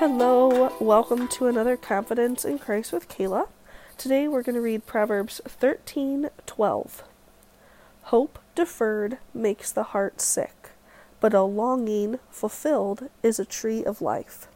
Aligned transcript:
Hello, 0.00 0.74
welcome 0.80 1.28
to 1.28 1.46
another 1.46 1.76
Confidence 1.76 2.46
in 2.46 2.58
Christ 2.58 2.90
with 2.90 3.06
Kala. 3.06 3.48
Today 3.98 4.26
we're 4.26 4.42
going 4.42 4.54
to 4.54 4.60
read 4.62 4.86
Proverbs 4.86 5.42
13:12. 5.46 7.02
Hope 8.04 8.38
deferred 8.54 9.18
makes 9.34 9.70
the 9.70 9.82
heart 9.82 10.22
sick, 10.22 10.70
but 11.20 11.34
a 11.34 11.42
longing 11.42 12.18
fulfilled 12.30 13.10
is 13.22 13.38
a 13.38 13.44
tree 13.44 13.84
of 13.84 14.00
life. 14.00 14.48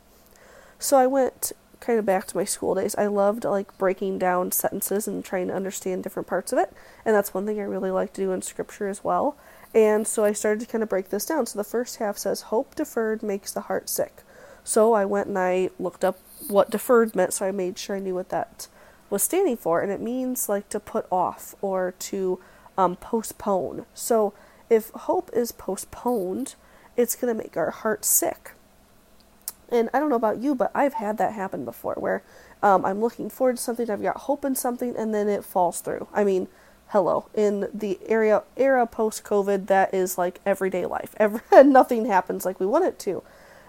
So 0.78 0.96
I 0.96 1.06
went 1.06 1.52
kind 1.78 1.98
of 1.98 2.06
back 2.06 2.26
to 2.28 2.38
my 2.38 2.46
school 2.46 2.74
days. 2.74 2.94
I 2.94 3.04
loved 3.04 3.44
like 3.44 3.76
breaking 3.76 4.16
down 4.16 4.50
sentences 4.50 5.06
and 5.06 5.22
trying 5.22 5.48
to 5.48 5.54
understand 5.54 6.04
different 6.04 6.26
parts 6.26 6.54
of 6.54 6.58
it, 6.58 6.72
and 7.04 7.14
that's 7.14 7.34
one 7.34 7.44
thing 7.44 7.60
I 7.60 7.64
really 7.64 7.90
like 7.90 8.14
to 8.14 8.22
do 8.22 8.32
in 8.32 8.40
scripture 8.40 8.88
as 8.88 9.04
well. 9.04 9.36
And 9.74 10.08
so 10.08 10.24
I 10.24 10.32
started 10.32 10.60
to 10.60 10.72
kind 10.72 10.82
of 10.82 10.88
break 10.88 11.10
this 11.10 11.26
down. 11.26 11.44
So 11.44 11.58
the 11.58 11.64
first 11.64 11.96
half 11.96 12.16
says 12.16 12.48
hope 12.48 12.74
deferred 12.74 13.22
makes 13.22 13.52
the 13.52 13.68
heart 13.68 13.90
sick. 13.90 14.22
So 14.64 14.94
I 14.94 15.04
went 15.04 15.28
and 15.28 15.38
I 15.38 15.70
looked 15.78 16.04
up 16.04 16.18
what 16.48 16.70
deferred 16.70 17.14
meant, 17.14 17.34
so 17.34 17.46
I 17.46 17.52
made 17.52 17.78
sure 17.78 17.96
I 17.96 18.00
knew 18.00 18.14
what 18.14 18.30
that 18.30 18.68
was 19.10 19.22
standing 19.22 19.56
for, 19.56 19.80
and 19.80 19.92
it 19.92 20.00
means 20.00 20.48
like 20.48 20.68
to 20.70 20.80
put 20.80 21.06
off 21.12 21.54
or 21.60 21.92
to 21.98 22.40
um, 22.76 22.96
postpone. 22.96 23.84
So 23.94 24.32
if 24.70 24.90
hope 24.90 25.30
is 25.32 25.52
postponed, 25.52 26.54
it's 26.96 27.14
going 27.14 27.34
to 27.34 27.42
make 27.42 27.56
our 27.56 27.70
heart 27.70 28.04
sick. 28.04 28.52
And 29.68 29.90
I 29.92 30.00
don't 30.00 30.10
know 30.10 30.16
about 30.16 30.38
you, 30.38 30.54
but 30.54 30.70
I've 30.74 30.94
had 30.94 31.18
that 31.18 31.32
happen 31.32 31.64
before 31.64 31.94
where 31.94 32.22
um, 32.62 32.84
I'm 32.84 33.00
looking 33.00 33.28
forward 33.28 33.56
to 33.56 33.62
something, 33.62 33.90
I've 33.90 34.02
got 34.02 34.18
hope 34.18 34.44
in 34.44 34.54
something, 34.54 34.96
and 34.96 35.14
then 35.14 35.28
it 35.28 35.44
falls 35.44 35.80
through. 35.80 36.08
I 36.12 36.24
mean, 36.24 36.48
hello, 36.88 37.26
in 37.34 37.68
the 37.74 37.98
area 38.06 38.42
era 38.56 38.86
post 38.86 39.24
COVID, 39.24 39.66
that 39.66 39.92
is 39.92 40.16
like 40.16 40.40
everyday 40.46 40.86
life. 40.86 41.14
Every, 41.18 41.40
nothing 41.64 42.06
happens 42.06 42.44
like 42.44 42.60
we 42.60 42.66
want 42.66 42.84
it 42.84 42.98
to. 43.00 43.22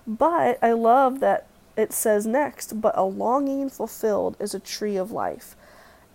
But 0.07 0.59
I 0.61 0.73
love 0.73 1.19
that 1.19 1.47
it 1.77 1.91
says 1.91 2.25
next, 2.25 2.79
but 2.81 2.97
a 2.97 3.03
longing 3.03 3.69
fulfilled 3.69 4.37
is 4.39 4.53
a 4.53 4.59
tree 4.59 4.95
of 4.95 5.11
life. 5.11 5.55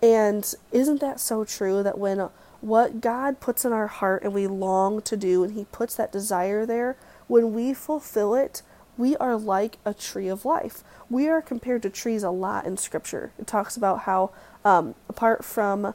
And 0.01 0.53
isn't 0.71 1.01
that 1.01 1.19
so 1.19 1.43
true 1.43 1.83
that 1.83 1.97
when 1.97 2.29
what 2.61 3.01
God 3.01 3.39
puts 3.39 3.65
in 3.65 3.73
our 3.73 3.87
heart 3.87 4.23
and 4.23 4.33
we 4.33 4.47
long 4.47 5.01
to 5.03 5.17
do, 5.17 5.43
and 5.43 5.53
He 5.53 5.65
puts 5.65 5.95
that 5.95 6.11
desire 6.11 6.65
there, 6.65 6.95
when 7.27 7.53
we 7.53 7.73
fulfill 7.73 8.33
it, 8.35 8.61
we 8.97 9.15
are 9.17 9.35
like 9.35 9.77
a 9.85 9.93
tree 9.93 10.27
of 10.27 10.45
life. 10.45 10.83
We 11.09 11.27
are 11.27 11.41
compared 11.41 11.81
to 11.83 11.89
trees 11.89 12.23
a 12.23 12.29
lot 12.29 12.65
in 12.65 12.77
Scripture. 12.77 13.31
It 13.39 13.47
talks 13.47 13.77
about 13.77 14.01
how, 14.01 14.31
um, 14.63 14.95
apart 15.09 15.43
from 15.43 15.93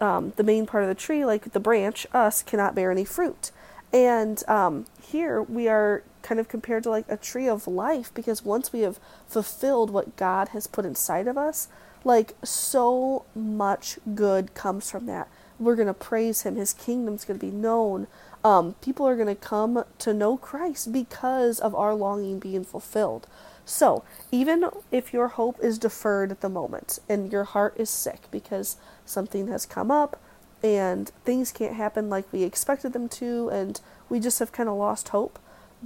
um, 0.00 0.32
the 0.36 0.42
main 0.44 0.66
part 0.66 0.84
of 0.84 0.88
the 0.88 0.94
tree, 0.94 1.24
like 1.24 1.52
the 1.52 1.60
branch, 1.60 2.06
us, 2.12 2.42
cannot 2.42 2.74
bear 2.74 2.90
any 2.90 3.04
fruit. 3.04 3.50
And 3.92 4.46
um, 4.48 4.86
here 5.02 5.42
we 5.42 5.68
are 5.68 6.02
kind 6.22 6.38
of 6.38 6.48
compared 6.48 6.82
to 6.82 6.90
like 6.90 7.06
a 7.08 7.16
tree 7.16 7.48
of 7.48 7.66
life 7.66 8.12
because 8.12 8.44
once 8.44 8.72
we 8.72 8.80
have 8.80 9.00
fulfilled 9.26 9.90
what 9.90 10.16
God 10.16 10.48
has 10.48 10.66
put 10.66 10.84
inside 10.84 11.26
of 11.26 11.38
us, 11.38 11.68
like 12.04 12.34
so 12.44 13.24
much 13.34 13.98
good 14.14 14.54
comes 14.54 14.90
from 14.90 15.06
that. 15.06 15.28
We're 15.58 15.74
going 15.74 15.88
to 15.88 15.94
praise 15.94 16.42
Him, 16.42 16.56
His 16.56 16.72
kingdom's 16.72 17.24
going 17.24 17.40
to 17.40 17.46
be 17.46 17.52
known. 17.52 18.06
Um, 18.44 18.74
people 18.80 19.06
are 19.08 19.16
going 19.16 19.28
to 19.28 19.34
come 19.34 19.84
to 19.98 20.14
know 20.14 20.36
Christ 20.36 20.92
because 20.92 21.58
of 21.58 21.74
our 21.74 21.94
longing 21.94 22.38
being 22.38 22.64
fulfilled. 22.64 23.26
So, 23.64 24.04
even 24.30 24.64
if 24.90 25.12
your 25.12 25.28
hope 25.28 25.58
is 25.60 25.78
deferred 25.78 26.30
at 26.30 26.40
the 26.40 26.48
moment 26.48 27.00
and 27.08 27.30
your 27.32 27.44
heart 27.44 27.74
is 27.76 27.90
sick 27.90 28.22
because 28.30 28.76
something 29.04 29.48
has 29.48 29.66
come 29.66 29.90
up 29.90 30.18
and 30.62 31.08
things 31.24 31.52
can't 31.52 31.74
happen 31.74 32.10
like 32.10 32.32
we 32.32 32.42
expected 32.42 32.92
them 32.92 33.08
to, 33.10 33.48
and 33.48 33.80
we 34.08 34.20
just 34.20 34.38
have 34.38 34.52
kind 34.52 34.68
of 34.68 34.76
lost 34.76 35.10
hope, 35.10 35.38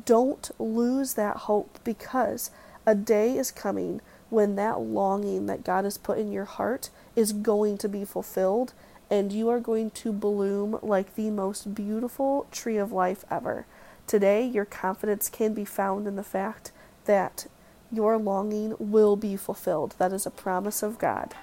don't 0.05 0.51
lose 0.59 1.15
that 1.15 1.39
hope 1.39 1.79
because 1.85 2.51
a 2.87 2.95
day 2.95 3.37
is 3.37 3.51
coming 3.51 4.01
when 4.31 4.57
that 4.57 4.81
longing 4.81 5.47
that 5.47 5.65
God 5.65 5.85
has 5.85 5.99
put 5.99 6.19
in 6.19 6.33
your 6.33 6.47
heart 6.47 6.89
is 7.15 7.33
going 7.33 7.77
to 7.79 7.89
be 7.89 8.05
fulfilled 8.05 8.73
and 9.11 9.31
you 9.31 9.51
are 9.51 9.61
going 9.61 9.91
to 9.91 10.11
bloom 10.11 10.79
like 10.83 11.15
the 11.15 11.31
most 11.31 11.75
beautiful 11.75 12.47
tree 12.51 12.79
of 12.79 12.93
life 12.93 13.27
ever. 13.31 13.67
Today, 14.07 14.43
your 14.43 14.65
confidence 14.65 15.29
can 15.29 15.53
be 15.53 15.67
found 15.67 16.07
in 16.07 16.17
the 16.17 16.25
fact 16.25 16.73
that 17.05 17.47
your 17.93 18.17
longing 18.17 18.75
will 18.79 19.17
be 19.17 19.37
fulfilled. 19.37 19.95
That 19.99 20.15
is 20.15 20.25
a 20.25 20.31
promise 20.31 20.83
of 20.83 20.99
God. 20.99 21.35